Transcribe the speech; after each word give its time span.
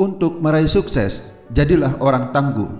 Untuk 0.00 0.40
meraih 0.40 0.64
sukses, 0.64 1.44
jadilah 1.52 1.92
orang 2.00 2.32
tangguh. 2.32 2.72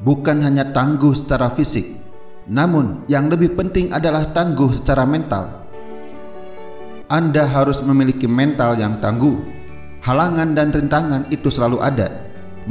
Bukan 0.00 0.40
hanya 0.40 0.72
tangguh 0.72 1.12
secara 1.12 1.52
fisik, 1.52 2.00
namun 2.48 3.04
yang 3.12 3.28
lebih 3.28 3.52
penting 3.60 3.92
adalah 3.92 4.24
tangguh 4.32 4.72
secara 4.72 5.04
mental. 5.04 5.52
Anda 7.12 7.44
harus 7.44 7.84
memiliki 7.84 8.24
mental 8.24 8.80
yang 8.80 8.96
tangguh. 9.04 9.36
Halangan 10.00 10.56
dan 10.56 10.72
rintangan 10.72 11.28
itu 11.28 11.52
selalu 11.52 11.84
ada. 11.84 12.08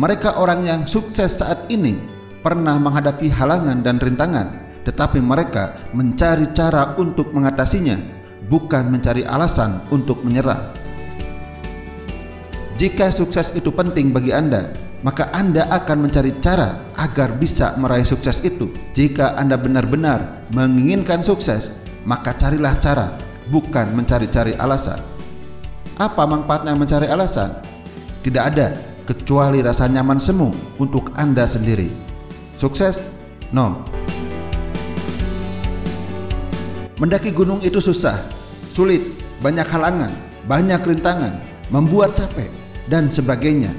Mereka 0.01 0.41
orang 0.41 0.65
yang 0.65 0.81
sukses 0.89 1.45
saat 1.45 1.69
ini 1.69 1.93
pernah 2.41 2.81
menghadapi 2.81 3.29
halangan 3.29 3.85
dan 3.85 4.01
rintangan, 4.01 4.65
tetapi 4.81 5.21
mereka 5.21 5.77
mencari 5.93 6.49
cara 6.57 6.97
untuk 6.97 7.29
mengatasinya, 7.37 8.01
bukan 8.49 8.89
mencari 8.89 9.21
alasan 9.29 9.85
untuk 9.93 10.25
menyerah. 10.25 10.78
Jika 12.79 13.11
sukses 13.11 13.59
itu 13.59 13.75
penting 13.75 14.15
bagi 14.15 14.31
Anda, 14.31 14.71
maka 15.03 15.27
Anda 15.35 15.67
akan 15.67 16.07
mencari 16.07 16.31
cara 16.39 16.79
agar 16.95 17.35
bisa 17.35 17.75
meraih 17.75 18.07
sukses 18.07 18.39
itu. 18.47 18.71
Jika 18.95 19.35
Anda 19.35 19.59
benar-benar 19.59 20.47
menginginkan 20.55 21.19
sukses, 21.19 21.83
maka 22.07 22.31
carilah 22.39 22.71
cara, 22.79 23.19
bukan 23.51 23.99
mencari-cari 23.99 24.55
alasan. 24.63 25.03
Apa 25.99 26.23
manfaatnya 26.23 26.71
mencari 26.79 27.11
alasan? 27.11 27.51
Tidak 28.23 28.43
ada, 28.47 28.79
kecuali 29.03 29.59
rasa 29.59 29.91
nyaman 29.91 30.15
semu 30.15 30.55
untuk 30.79 31.11
Anda 31.19 31.43
sendiri. 31.43 31.91
Sukses? 32.55 33.11
No. 33.51 33.83
Mendaki 36.95 37.35
gunung 37.35 37.59
itu 37.59 37.83
susah, 37.83 38.15
sulit, 38.71 39.03
banyak 39.43 39.67
halangan, 39.67 40.15
banyak 40.47 40.79
rintangan, 40.79 41.43
membuat 41.71 42.15
capek, 42.15 42.58
dan 42.89 43.07
sebagainya. 43.07 43.71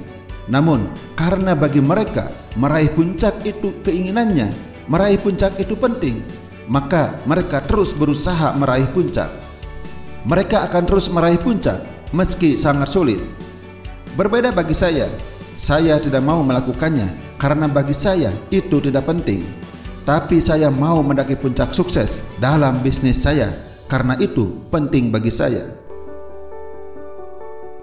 Namun, 0.47 0.89
karena 1.19 1.53
bagi 1.53 1.83
mereka 1.83 2.31
meraih 2.57 2.91
puncak 2.95 3.43
itu 3.45 3.77
keinginannya, 3.83 4.51
meraih 4.91 5.19
puncak 5.19 5.55
itu 5.59 5.75
penting, 5.79 6.23
maka 6.71 7.19
mereka 7.27 7.63
terus 7.67 7.95
berusaha 7.95 8.55
meraih 8.55 8.87
puncak. 8.91 9.31
Mereka 10.27 10.71
akan 10.71 10.85
terus 10.87 11.11
meraih 11.11 11.39
puncak 11.39 11.83
meski 12.15 12.59
sangat 12.59 12.91
sulit. 12.91 13.23
Berbeda 14.19 14.51
bagi 14.51 14.75
saya, 14.75 15.07
saya 15.55 15.99
tidak 16.03 16.23
mau 16.27 16.43
melakukannya 16.43 17.39
karena 17.39 17.71
bagi 17.71 17.95
saya 17.95 18.31
itu 18.51 18.83
tidak 18.83 19.07
penting. 19.07 19.47
Tapi 20.03 20.43
saya 20.43 20.73
mau 20.73 21.05
mendaki 21.05 21.39
puncak 21.39 21.71
sukses 21.71 22.27
dalam 22.43 22.83
bisnis 22.83 23.23
saya 23.23 23.47
karena 23.87 24.19
itu 24.19 24.59
penting 24.69 25.15
bagi 25.15 25.31
saya. 25.31 25.80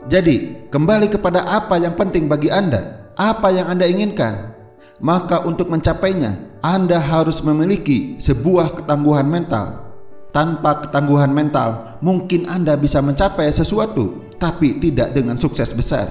Jadi, 0.06 0.70
kembali 0.70 1.10
kepada 1.10 1.42
apa 1.50 1.82
yang 1.82 1.98
penting 1.98 2.30
bagi 2.30 2.54
Anda, 2.54 3.10
apa 3.18 3.50
yang 3.50 3.66
Anda 3.74 3.90
inginkan. 3.90 4.54
Maka 5.02 5.42
untuk 5.50 5.74
mencapainya, 5.74 6.62
Anda 6.62 7.02
harus 7.02 7.42
memiliki 7.42 8.22
sebuah 8.22 8.78
ketangguhan 8.78 9.26
mental. 9.26 9.90
Tanpa 10.30 10.86
ketangguhan 10.86 11.34
mental, 11.34 11.98
mungkin 12.06 12.46
Anda 12.46 12.78
bisa 12.78 13.02
mencapai 13.02 13.50
sesuatu, 13.50 14.30
tapi 14.38 14.78
tidak 14.78 15.18
dengan 15.18 15.34
sukses 15.34 15.74
besar. 15.74 16.06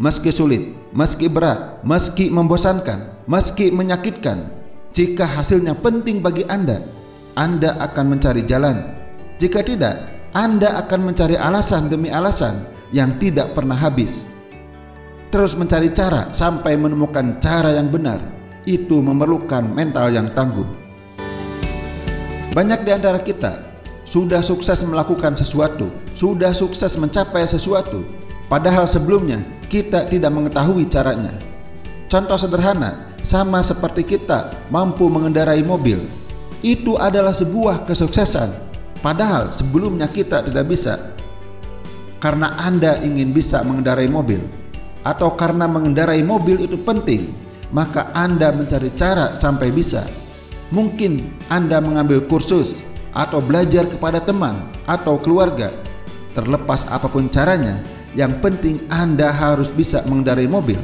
Meski 0.00 0.32
sulit, 0.32 0.72
meski 0.96 1.28
berat, 1.28 1.84
meski 1.84 2.32
membosankan, 2.32 3.28
meski 3.28 3.68
menyakitkan, 3.68 4.48
jika 4.94 5.28
hasilnya 5.28 5.76
penting 5.78 6.24
bagi 6.24 6.42
Anda, 6.48 6.80
Anda 7.36 7.76
akan 7.78 8.16
mencari 8.16 8.46
jalan. 8.48 8.80
Jika 9.38 9.60
tidak, 9.60 9.98
Anda 10.34 10.82
akan 10.86 11.10
mencari 11.10 11.34
alasan 11.38 11.90
demi 11.90 12.10
alasan 12.10 12.73
yang 12.94 13.18
tidak 13.18 13.50
pernah 13.58 13.74
habis. 13.74 14.30
Terus 15.34 15.58
mencari 15.58 15.90
cara 15.90 16.30
sampai 16.30 16.78
menemukan 16.78 17.42
cara 17.42 17.74
yang 17.74 17.90
benar, 17.90 18.22
itu 18.70 19.02
memerlukan 19.02 19.66
mental 19.74 20.14
yang 20.14 20.30
tangguh. 20.38 20.64
Banyak 22.54 22.86
di 22.86 22.94
antara 22.94 23.18
kita 23.18 23.58
sudah 24.06 24.38
sukses 24.38 24.86
melakukan 24.86 25.34
sesuatu, 25.34 25.90
sudah 26.14 26.54
sukses 26.54 26.94
mencapai 26.94 27.42
sesuatu, 27.50 28.06
padahal 28.46 28.86
sebelumnya 28.86 29.42
kita 29.66 30.06
tidak 30.06 30.30
mengetahui 30.30 30.86
caranya. 30.86 31.34
Contoh 32.06 32.38
sederhana, 32.38 33.10
sama 33.26 33.58
seperti 33.58 34.06
kita 34.06 34.54
mampu 34.70 35.10
mengendarai 35.10 35.66
mobil, 35.66 35.98
itu 36.62 36.94
adalah 36.94 37.34
sebuah 37.34 37.90
kesuksesan, 37.90 38.54
padahal 39.02 39.50
sebelumnya 39.50 40.06
kita 40.06 40.46
tidak 40.46 40.70
bisa 40.70 41.13
karena 42.18 42.52
Anda 42.62 43.00
ingin 43.02 43.34
bisa 43.34 43.62
mengendarai 43.62 44.10
mobil 44.10 44.40
atau 45.04 45.36
karena 45.36 45.68
mengendarai 45.68 46.24
mobil 46.24 46.58
itu 46.64 46.80
penting, 46.80 47.28
maka 47.70 48.08
Anda 48.16 48.50
mencari 48.50 48.88
cara 48.96 49.36
sampai 49.36 49.70
bisa. 49.70 50.02
Mungkin 50.72 51.28
Anda 51.52 51.78
mengambil 51.78 52.24
kursus 52.24 52.80
atau 53.12 53.38
belajar 53.38 53.86
kepada 53.86 54.18
teman 54.18 54.58
atau 54.88 55.20
keluarga. 55.20 55.70
Terlepas 56.34 56.90
apa 56.90 57.06
pun 57.06 57.30
caranya, 57.30 57.78
yang 58.18 58.42
penting 58.42 58.82
Anda 58.90 59.30
harus 59.30 59.70
bisa 59.70 60.02
mengendarai 60.08 60.50
mobil. 60.50 60.80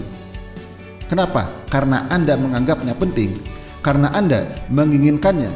Kenapa? 1.10 1.50
Karena 1.66 2.06
Anda 2.14 2.38
menganggapnya 2.38 2.94
penting, 2.94 3.34
karena 3.82 4.14
Anda 4.14 4.46
menginginkannya. 4.70 5.50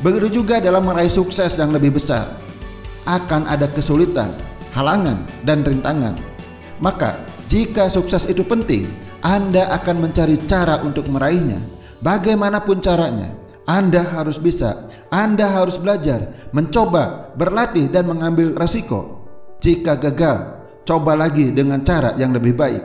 Begitu 0.00 0.40
juga 0.40 0.62
dalam 0.62 0.88
meraih 0.88 1.10
sukses 1.10 1.58
yang 1.60 1.74
lebih 1.74 2.00
besar, 2.00 2.32
akan 3.04 3.44
ada 3.44 3.68
kesulitan, 3.68 4.32
halangan, 4.78 5.26
dan 5.42 5.66
rintangan. 5.66 6.14
Maka, 6.78 7.26
jika 7.50 7.90
sukses 7.90 8.30
itu 8.30 8.46
penting, 8.46 8.86
Anda 9.26 9.66
akan 9.74 10.06
mencari 10.06 10.38
cara 10.46 10.78
untuk 10.86 11.10
meraihnya. 11.10 11.58
Bagaimanapun 11.98 12.78
caranya, 12.78 13.34
Anda 13.66 13.98
harus 13.98 14.38
bisa, 14.38 14.86
Anda 15.10 15.50
harus 15.50 15.82
belajar, 15.82 16.30
mencoba, 16.54 17.34
berlatih, 17.34 17.90
dan 17.90 18.06
mengambil 18.06 18.54
resiko. 18.54 19.26
Jika 19.58 19.98
gagal, 19.98 20.62
coba 20.86 21.18
lagi 21.18 21.50
dengan 21.50 21.82
cara 21.82 22.14
yang 22.14 22.30
lebih 22.30 22.54
baik. 22.54 22.84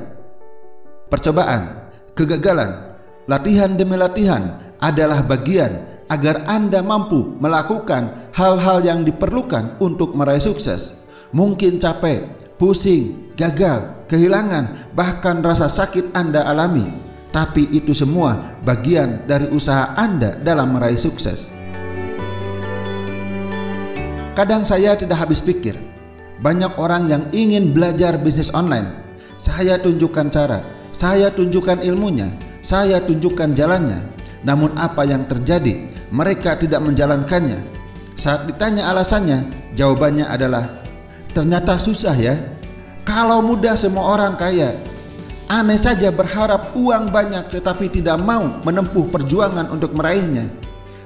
Percobaan, 1.13 1.93
kegagalan, 2.17 2.97
latihan 3.29 3.77
demi 3.77 3.93
latihan 3.93 4.57
adalah 4.81 5.21
bagian 5.29 5.85
agar 6.09 6.41
Anda 6.49 6.81
mampu 6.81 7.37
melakukan 7.37 8.33
hal-hal 8.33 8.81
yang 8.81 9.05
diperlukan 9.05 9.77
untuk 9.77 10.17
meraih 10.17 10.41
sukses 10.41 11.02
mungkin 11.33 11.81
capek, 11.81 12.23
pusing, 12.61 13.27
gagal, 13.35 14.05
kehilangan, 14.07 14.93
bahkan 14.93 15.41
rasa 15.41 15.65
sakit 15.65 16.13
Anda 16.13 16.45
alami. 16.45 16.87
Tapi 17.33 17.65
itu 17.73 17.97
semua 17.97 18.37
bagian 18.61 19.25
dari 19.25 19.49
usaha 19.49 19.97
Anda 19.97 20.37
dalam 20.45 20.77
meraih 20.77 21.01
sukses. 21.01 21.49
Kadang 24.37 24.61
saya 24.61 24.93
tidak 24.93 25.17
habis 25.17 25.41
pikir, 25.41 25.73
banyak 26.45 26.69
orang 26.77 27.09
yang 27.09 27.25
ingin 27.33 27.73
belajar 27.73 28.21
bisnis 28.21 28.53
online. 28.53 28.85
Saya 29.41 29.81
tunjukkan 29.81 30.29
cara, 30.29 30.61
saya 30.93 31.33
tunjukkan 31.33 31.81
ilmunya, 31.81 32.29
saya 32.61 33.01
tunjukkan 33.01 33.57
jalannya. 33.57 33.97
Namun 34.45 34.77
apa 34.77 35.01
yang 35.09 35.25
terjadi? 35.25 35.89
Mereka 36.13 36.61
tidak 36.61 36.85
menjalankannya. 36.85 37.57
Saat 38.13 38.45
ditanya 38.45 38.93
alasannya, 38.93 39.73
jawabannya 39.73 40.29
adalah 40.29 40.82
Ternyata 41.33 41.81
susah 41.81 42.13
ya. 42.13 42.37
Kalau 43.03 43.41
mudah 43.41 43.73
semua 43.73 44.05
orang 44.13 44.37
kaya. 44.37 44.77
Aneh 45.51 45.77
saja 45.77 46.09
berharap 46.09 46.71
uang 46.73 47.13
banyak 47.13 47.51
tetapi 47.51 47.91
tidak 47.91 48.17
mau 48.21 48.63
menempuh 48.63 49.11
perjuangan 49.11 49.69
untuk 49.69 49.91
meraihnya. 49.93 50.47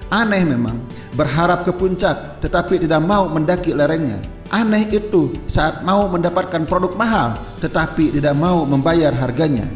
Aneh 0.07 0.47
memang 0.47 0.79
berharap 1.19 1.67
ke 1.67 1.73
puncak 1.75 2.39
tetapi 2.39 2.79
tidak 2.79 3.03
mau 3.03 3.27
mendaki 3.27 3.75
lerengnya. 3.75 4.21
Aneh 4.53 4.87
itu 4.93 5.35
saat 5.51 5.83
mau 5.83 6.07
mendapatkan 6.07 6.63
produk 6.63 6.95
mahal 6.95 7.35
tetapi 7.59 8.15
tidak 8.15 8.37
mau 8.39 8.63
membayar 8.63 9.11
harganya. 9.11 9.67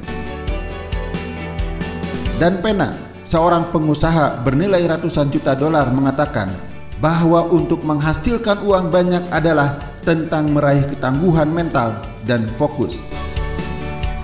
Dan 2.40 2.64
Pena, 2.64 2.96
seorang 3.28 3.70
pengusaha 3.76 4.46
bernilai 4.48 4.88
ratusan 4.88 5.28
juta 5.30 5.52
dolar 5.52 5.92
mengatakan 5.92 6.48
bahwa 7.04 7.50
untuk 7.52 7.84
menghasilkan 7.84 8.64
uang 8.64 8.94
banyak 8.94 9.26
adalah 9.36 9.91
tentang 10.02 10.54
meraih 10.54 10.84
ketangguhan 10.86 11.50
mental 11.50 12.02
dan 12.26 12.50
fokus. 12.54 13.08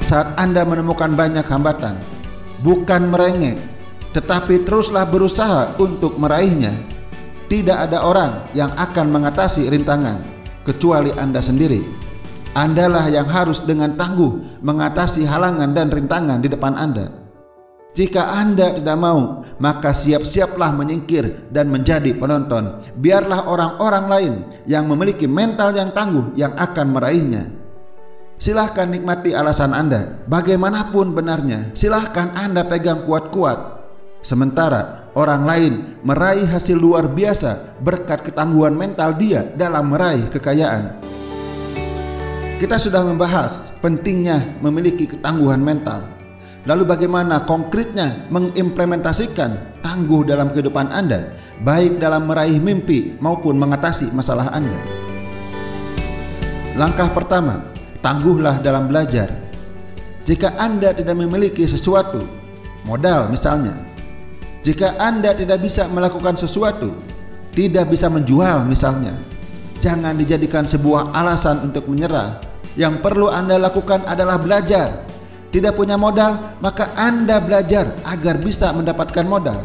Saat 0.01 0.39
Anda 0.39 0.63
menemukan 0.63 1.13
banyak 1.13 1.43
hambatan, 1.45 1.99
bukan 2.63 3.11
merengek, 3.11 3.59
tetapi 4.15 4.63
teruslah 4.63 5.05
berusaha 5.05 5.75
untuk 5.77 6.15
meraihnya. 6.15 6.71
Tidak 7.47 7.75
ada 7.75 8.03
orang 8.03 8.51
yang 8.51 8.71
akan 8.75 9.07
mengatasi 9.07 9.71
rintangan 9.71 10.19
kecuali 10.67 11.15
Anda 11.15 11.39
sendiri. 11.39 11.79
Andalah 12.57 13.07
yang 13.07 13.29
harus 13.29 13.63
dengan 13.63 13.95
tangguh 13.95 14.63
mengatasi 14.65 15.23
halangan 15.23 15.71
dan 15.71 15.87
rintangan 15.93 16.41
di 16.43 16.49
depan 16.51 16.75
Anda. 16.75 17.26
Jika 17.97 18.37
Anda 18.45 18.77
tidak 18.77 18.93
mau, 19.01 19.41
maka 19.57 19.89
siap-siaplah 19.89 20.69
menyingkir 20.77 21.49
dan 21.49 21.73
menjadi 21.73 22.13
penonton. 22.13 22.77
Biarlah 23.01 23.49
orang-orang 23.49 24.05
lain 24.05 24.33
yang 24.69 24.85
memiliki 24.85 25.25
mental 25.25 25.73
yang 25.73 25.89
tangguh 25.89 26.37
yang 26.37 26.53
akan 26.53 26.93
meraihnya. 26.93 27.49
Silahkan 28.37 28.85
nikmati 28.85 29.33
alasan 29.33 29.73
Anda, 29.73 30.21
bagaimanapun 30.29 31.17
benarnya. 31.17 31.73
Silahkan 31.73 32.37
Anda 32.37 32.69
pegang 32.69 33.01
kuat-kuat. 33.01 33.81
Sementara 34.21 35.09
orang 35.17 35.49
lain 35.49 35.73
meraih 36.05 36.45
hasil 36.45 36.77
luar 36.77 37.09
biasa 37.09 37.81
berkat 37.81 38.29
ketangguhan 38.29 38.77
mental 38.77 39.17
dia 39.17 39.41
dalam 39.57 39.89
meraih 39.89 40.29
kekayaan. 40.29 41.01
Kita 42.61 42.77
sudah 42.77 43.01
membahas 43.01 43.73
pentingnya 43.81 44.61
memiliki 44.61 45.09
ketangguhan 45.09 45.65
mental. 45.65 46.16
Lalu 46.67 46.83
bagaimana 46.83 47.47
konkretnya 47.47 48.27
mengimplementasikan 48.27 49.79
tangguh 49.79 50.27
dalam 50.27 50.51
kehidupan 50.51 50.91
Anda, 50.91 51.31
baik 51.63 52.03
dalam 52.03 52.27
meraih 52.27 52.59
mimpi 52.59 53.15
maupun 53.23 53.55
mengatasi 53.55 54.11
masalah 54.11 54.51
Anda? 54.51 54.75
Langkah 56.75 57.07
pertama, 57.15 57.63
tangguhlah 58.03 58.59
dalam 58.59 58.91
belajar. 58.91 59.31
Jika 60.27 60.59
Anda 60.59 60.91
tidak 60.91 61.15
memiliki 61.15 61.63
sesuatu, 61.63 62.27
modal 62.83 63.31
misalnya, 63.31 63.71
jika 64.59 64.91
Anda 64.99 65.31
tidak 65.39 65.63
bisa 65.63 65.87
melakukan 65.87 66.35
sesuatu, 66.35 66.91
tidak 67.55 67.87
bisa 67.87 68.11
menjual 68.11 68.67
misalnya, 68.67 69.15
jangan 69.79 70.19
dijadikan 70.19 70.67
sebuah 70.67 71.15
alasan 71.15 71.63
untuk 71.63 71.87
menyerah. 71.87 72.43
Yang 72.75 72.99
perlu 72.99 73.31
Anda 73.31 73.55
lakukan 73.55 74.03
adalah 74.03 74.35
belajar 74.37 75.06
tidak 75.47 75.79
punya 75.79 75.95
modal, 75.95 76.59
maka 76.59 76.91
Anda 76.99 77.39
belajar 77.39 77.87
agar 78.03 78.43
bisa 78.43 78.75
mendapatkan 78.75 79.23
modal. 79.23 79.63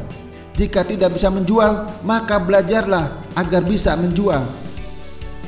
Jika 0.55 0.87
tidak 0.87 1.17
bisa 1.17 1.32
menjual, 1.32 1.90
maka 2.06 2.38
belajarlah 2.38 3.34
agar 3.34 3.62
bisa 3.67 3.99
menjual. 3.99 4.44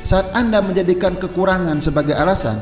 Saat 0.03 0.35
Anda 0.35 0.59
menjadikan 0.61 1.15
kekurangan 1.17 1.79
sebagai 1.79 2.19
alasan, 2.19 2.59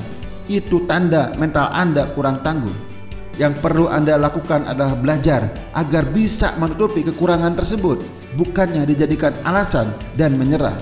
itu 0.52 0.84
tanda 0.84 1.32
mental 1.40 1.72
Anda 1.72 2.12
kurang 2.12 2.44
tangguh. 2.44 2.92
Yang 3.40 3.64
perlu 3.64 3.88
Anda 3.88 4.20
lakukan 4.20 4.68
adalah 4.68 4.92
belajar 4.92 5.72
agar 5.72 6.04
bisa 6.12 6.52
menutupi 6.60 7.00
kekurangan 7.00 7.56
tersebut, 7.56 8.04
bukannya 8.36 8.84
dijadikan 8.84 9.32
alasan 9.48 9.88
dan 10.20 10.36
menyerah. 10.36 10.76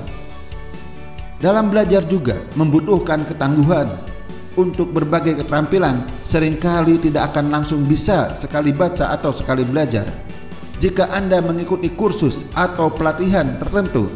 Dalam 1.41 1.71
belajar 1.71 2.05
juga 2.05 2.37
membutuhkan 2.59 3.25
ketangguhan, 3.25 3.89
untuk 4.61 4.93
berbagai 4.93 5.41
keterampilan 5.41 6.05
sering 6.21 6.61
kali 6.61 7.01
tidak 7.01 7.33
akan 7.33 7.49
langsung 7.49 7.89
bisa 7.89 8.37
sekali 8.37 8.77
baca 8.77 9.17
atau 9.17 9.33
sekali 9.33 9.65
belajar. 9.65 10.05
Jika 10.81 11.13
Anda 11.13 11.41
mengikuti 11.45 11.93
kursus 11.93 12.49
atau 12.57 12.89
pelatihan 12.93 13.61
tertentu, 13.61 14.09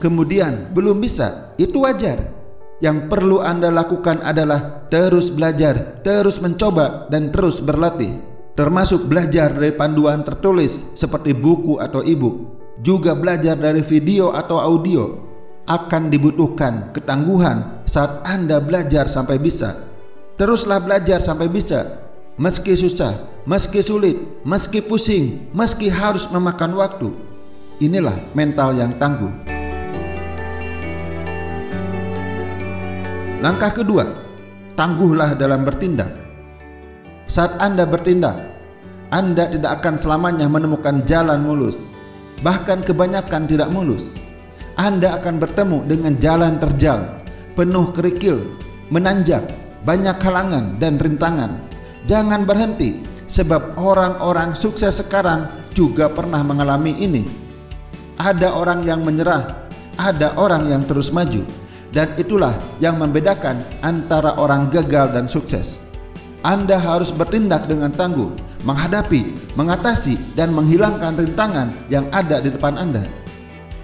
kemudian 0.00 0.72
belum 0.72 1.00
bisa, 1.00 1.52
itu 1.60 1.84
wajar. 1.84 2.20
Yang 2.80 3.12
perlu 3.12 3.44
Anda 3.44 3.68
lakukan 3.68 4.24
adalah 4.24 4.88
terus 4.88 5.28
belajar, 5.28 6.00
terus 6.00 6.40
mencoba, 6.40 7.08
dan 7.12 7.28
terus 7.28 7.60
berlatih. 7.60 8.16
Termasuk 8.56 9.08
belajar 9.08 9.52
dari 9.52 9.76
panduan 9.76 10.24
tertulis 10.24 10.96
seperti 10.96 11.36
buku 11.36 11.76
atau 11.76 12.00
e-book. 12.00 12.56
Juga 12.80 13.12
belajar 13.12 13.60
dari 13.60 13.84
video 13.84 14.32
atau 14.32 14.56
audio 14.56 15.29
akan 15.70 16.10
dibutuhkan 16.10 16.90
ketangguhan 16.90 17.86
saat 17.86 18.26
Anda 18.26 18.58
belajar 18.58 19.06
sampai 19.06 19.38
bisa. 19.38 19.78
Teruslah 20.34 20.82
belajar 20.82 21.22
sampai 21.22 21.46
bisa, 21.46 22.00
meski 22.34 22.74
susah, 22.74 23.14
meski 23.46 23.78
sulit, 23.78 24.18
meski 24.42 24.82
pusing, 24.82 25.46
meski 25.54 25.86
harus 25.86 26.26
memakan 26.34 26.74
waktu. 26.74 27.14
Inilah 27.78 28.18
mental 28.34 28.74
yang 28.74 28.90
tangguh. 28.98 29.30
Langkah 33.40 33.72
kedua, 33.72 34.04
tangguhlah 34.74 35.38
dalam 35.38 35.62
bertindak. 35.64 36.12
Saat 37.30 37.56
Anda 37.62 37.86
bertindak, 37.86 38.36
Anda 39.14 39.48
tidak 39.48 39.80
akan 39.80 39.96
selamanya 39.96 40.50
menemukan 40.50 41.06
jalan 41.06 41.46
mulus, 41.46 41.94
bahkan 42.42 42.82
kebanyakan 42.82 43.46
tidak 43.46 43.70
mulus. 43.72 44.18
Anda 44.80 45.20
akan 45.20 45.36
bertemu 45.36 45.84
dengan 45.84 46.16
jalan 46.16 46.56
terjal, 46.56 47.04
penuh 47.52 47.92
kerikil, 47.92 48.40
menanjak, 48.88 49.44
banyak 49.84 50.16
halangan 50.24 50.80
dan 50.80 50.96
rintangan. 50.96 51.60
Jangan 52.08 52.48
berhenti, 52.48 53.04
sebab 53.28 53.76
orang-orang 53.76 54.56
sukses 54.56 55.04
sekarang 55.04 55.52
juga 55.76 56.08
pernah 56.08 56.40
mengalami 56.40 56.96
ini. 56.96 57.28
Ada 58.16 58.56
orang 58.56 58.80
yang 58.88 59.04
menyerah, 59.04 59.68
ada 60.00 60.32
orang 60.40 60.64
yang 60.72 60.88
terus 60.88 61.12
maju, 61.12 61.44
dan 61.92 62.08
itulah 62.16 62.56
yang 62.80 62.96
membedakan 62.96 63.60
antara 63.84 64.32
orang 64.40 64.72
gagal 64.72 65.12
dan 65.12 65.28
sukses. 65.28 65.84
Anda 66.40 66.80
harus 66.80 67.12
bertindak 67.12 67.68
dengan 67.68 67.92
tangguh, 67.92 68.32
menghadapi, 68.64 69.28
mengatasi, 69.60 70.16
dan 70.40 70.56
menghilangkan 70.56 71.20
rintangan 71.20 71.68
yang 71.92 72.08
ada 72.16 72.40
di 72.40 72.48
depan 72.48 72.80
Anda. 72.80 73.19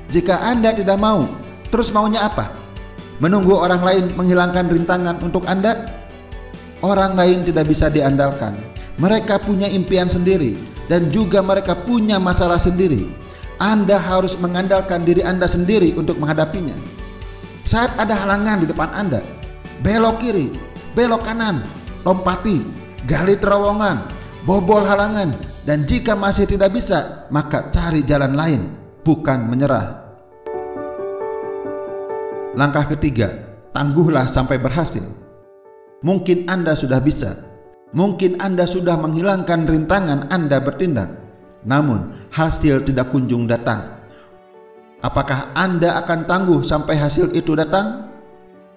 Jika 0.07 0.39
Anda 0.39 0.71
tidak 0.71 1.03
mau, 1.03 1.27
terus 1.75 1.91
maunya 1.91 2.23
apa? 2.23 2.55
Menunggu 3.19 3.57
orang 3.59 3.83
lain 3.83 4.05
menghilangkan 4.15 4.71
rintangan 4.71 5.19
untuk 5.25 5.43
Anda? 5.51 6.07
Orang 6.85 7.19
lain 7.19 7.43
tidak 7.43 7.67
bisa 7.67 7.91
diandalkan. 7.91 8.55
Mereka 9.01 9.43
punya 9.43 9.67
impian 9.67 10.07
sendiri 10.07 10.55
dan 10.87 11.11
juga 11.11 11.43
mereka 11.43 11.75
punya 11.75 12.23
masalah 12.23 12.61
sendiri. 12.61 13.09
Anda 13.57 13.97
harus 13.97 14.37
mengandalkan 14.39 15.03
diri 15.03 15.25
Anda 15.25 15.49
sendiri 15.49 15.97
untuk 15.97 16.21
menghadapinya. 16.21 16.77
Saat 17.67 17.97
ada 17.99 18.15
halangan 18.15 18.63
di 18.63 18.67
depan 18.71 18.93
Anda, 18.95 19.25
belok 19.83 20.23
kiri, 20.23 20.55
belok 20.95 21.27
kanan, 21.27 21.65
lompati, 22.07 22.63
gali 23.09 23.35
terowongan, 23.41 24.07
bobol 24.47 24.87
halangan, 24.87 25.35
dan 25.67 25.83
jika 25.89 26.15
masih 26.15 26.47
tidak 26.47 26.71
bisa, 26.71 27.27
maka 27.33 27.73
cari 27.75 28.07
jalan 28.07 28.37
lain 28.39 28.86
bukan 29.07 29.47
menyerah. 29.47 30.03
Langkah 32.59 32.91
ketiga, 32.91 33.31
tangguhlah 33.71 34.27
sampai 34.27 34.59
berhasil. 34.59 35.07
Mungkin 36.03 36.51
Anda 36.51 36.75
sudah 36.75 36.99
bisa, 36.99 37.39
mungkin 37.95 38.43
Anda 38.43 38.67
sudah 38.67 38.99
menghilangkan 38.99 39.71
rintangan 39.71 40.27
Anda 40.35 40.59
bertindak, 40.59 41.15
namun 41.63 42.11
hasil 42.35 42.83
tidak 42.83 43.15
kunjung 43.15 43.47
datang. 43.47 44.03
Apakah 45.07 45.55
Anda 45.55 46.03
akan 46.03 46.27
tangguh 46.27 46.61
sampai 46.67 46.99
hasil 46.99 47.31
itu 47.39 47.55
datang? 47.55 48.11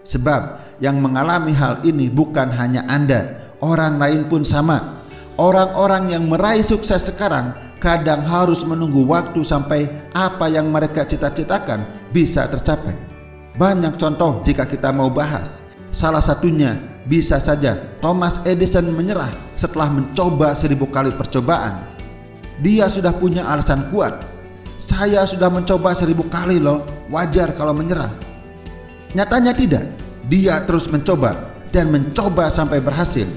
Sebab 0.06 0.62
yang 0.78 1.02
mengalami 1.02 1.52
hal 1.58 1.82
ini 1.82 2.12
bukan 2.14 2.54
hanya 2.54 2.86
Anda, 2.86 3.50
orang 3.66 3.98
lain 3.98 4.30
pun 4.30 4.46
sama. 4.46 5.02
Orang-orang 5.40 6.12
yang 6.12 6.28
meraih 6.28 6.60
sukses 6.60 7.16
sekarang 7.16 7.56
kadang 7.80 8.20
harus 8.22 8.68
menunggu 8.68 9.08
waktu 9.08 9.42
sampai 9.42 9.88
apa 10.12 10.52
yang 10.52 10.70
mereka 10.70 11.08
cita-citakan 11.08 11.88
bisa 12.12 12.46
tercapai. 12.52 12.94
Banyak 13.56 13.96
contoh 13.96 14.44
jika 14.44 14.68
kita 14.68 14.92
mau 14.92 15.08
bahas. 15.08 15.68
Salah 15.90 16.22
satunya 16.22 16.78
bisa 17.10 17.42
saja 17.42 17.74
Thomas 17.98 18.44
Edison 18.46 18.94
menyerah 18.94 19.32
setelah 19.58 19.90
mencoba 19.90 20.54
seribu 20.54 20.86
kali 20.86 21.10
percobaan. 21.16 21.82
Dia 22.62 22.86
sudah 22.92 23.16
punya 23.16 23.48
alasan 23.48 23.88
kuat. 23.90 24.14
Saya 24.80 25.26
sudah 25.28 25.52
mencoba 25.52 25.92
seribu 25.92 26.24
kali 26.28 26.60
loh, 26.62 26.86
wajar 27.12 27.52
kalau 27.56 27.76
menyerah. 27.76 28.12
Nyatanya 29.12 29.52
tidak, 29.52 29.84
dia 30.32 30.62
terus 30.64 30.88
mencoba 30.88 31.36
dan 31.76 31.92
mencoba 31.92 32.48
sampai 32.48 32.80
berhasil. 32.80 33.28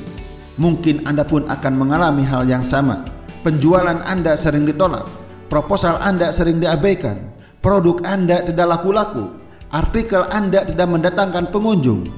Mungkin 0.61 1.09
Anda 1.09 1.25
pun 1.27 1.49
akan 1.49 1.73
mengalami 1.75 2.23
hal 2.23 2.47
yang 2.47 2.63
sama 2.63 3.12
penjualan 3.43 3.99
Anda 4.07 4.39
sering 4.39 4.65
ditolak, 4.65 5.05
proposal 5.51 5.99
Anda 6.01 6.31
sering 6.31 6.63
diabaikan, 6.63 7.19
produk 7.61 8.01
Anda 8.07 8.43
tidak 8.47 8.79
laku-laku, 8.79 9.31
artikel 9.75 10.25
Anda 10.31 10.65
tidak 10.65 10.89
mendatangkan 10.89 11.51
pengunjung. 11.51 12.09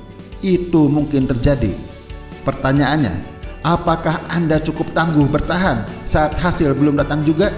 Itu 0.44 0.92
mungkin 0.92 1.24
terjadi. 1.24 1.72
Pertanyaannya, 2.44 3.14
apakah 3.64 4.20
Anda 4.28 4.60
cukup 4.60 4.92
tangguh 4.92 5.24
bertahan 5.32 5.88
saat 6.04 6.36
hasil 6.36 6.76
belum 6.76 7.00
datang 7.00 7.24
juga? 7.24 7.48